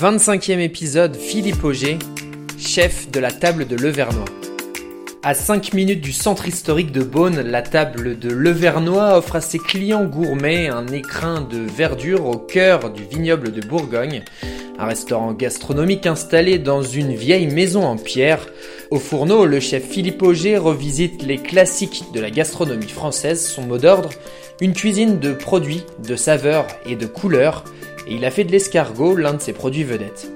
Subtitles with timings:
[0.00, 1.98] 25e épisode, Philippe Auger,
[2.56, 4.24] chef de la table de Levernois.
[5.22, 9.58] À 5 minutes du centre historique de Beaune, la table de Levernois offre à ses
[9.58, 14.22] clients gourmets un écrin de verdure au cœur du vignoble de Bourgogne,
[14.78, 18.46] un restaurant gastronomique installé dans une vieille maison en pierre.
[18.90, 23.76] Au fourneau, le chef Philippe Auger revisite les classiques de la gastronomie française, son mot
[23.76, 24.08] d'ordre,
[24.62, 27.64] une cuisine de produits, de saveurs et de couleurs,
[28.10, 30.30] il a fait de l'escargot l'un de ses produits vedettes.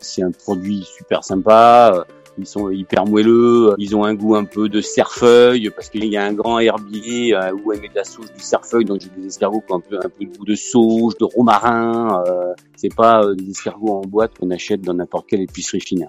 [0.00, 2.04] C'est un produit super sympa.
[2.36, 3.74] Ils sont hyper moelleux.
[3.78, 7.34] Ils ont un goût un peu de cerfeuil parce qu'il y a un grand herbier
[7.34, 8.84] euh, où elle met de la sauge du cerfeuil.
[8.84, 11.24] Donc j'ai des escargots qui ont un peu, un peu de goût de sauge, de
[11.24, 12.24] romarin.
[12.26, 16.08] Euh, c'est pas euh, des escargots en boîte qu'on achète dans n'importe quelle épicerie fine.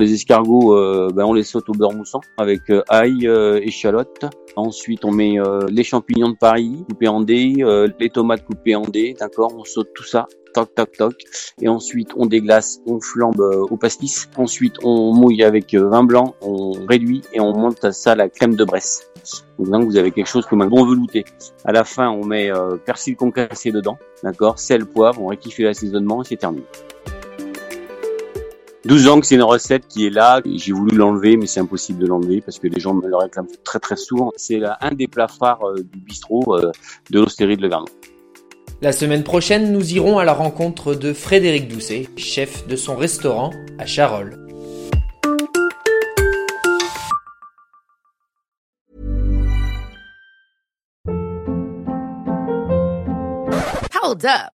[0.00, 4.24] Les escargots, euh, ben on les saute au beurre moussant avec euh, ail, euh, échalote.
[4.56, 8.74] Ensuite, on met euh, les champignons de Paris coupés en dés, euh, les tomates coupées
[8.74, 9.52] en dés, d'accord?
[9.58, 11.14] On saute tout ça, toc, toc, toc.
[11.60, 14.26] Et ensuite, on déglace, on flambe euh, au pastis.
[14.38, 18.56] Ensuite, on mouille avec vin blanc, on réduit et on monte à ça la crème
[18.56, 19.06] de Bresse.
[19.58, 21.26] Donc vous avez quelque chose comme un bon velouté.
[21.66, 24.58] À la fin, on met euh, persil concassé dedans, d'accord?
[24.58, 26.64] Sel, poivre, on rectifie l'assaisonnement et c'est terminé.
[28.86, 30.40] 12 ans que c'est une recette qui est là.
[30.46, 33.48] J'ai voulu l'enlever, mais c'est impossible de l'enlever parce que les gens me le réclament
[33.62, 34.32] très très souvent.
[34.36, 36.72] C'est là un des plats phares euh, du bistrot euh,
[37.10, 37.86] de l'Hostérie de Levernon.
[38.80, 43.50] La semaine prochaine, nous irons à la rencontre de Frédéric Doucet, chef de son restaurant
[43.78, 44.38] à Charolles.
[54.02, 54.59] Hold up.